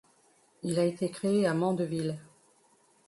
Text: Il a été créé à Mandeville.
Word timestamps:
Il 0.63 0.79
a 0.79 0.83
été 0.85 1.11
créé 1.11 1.45
à 1.45 1.53
Mandeville. 1.53 2.17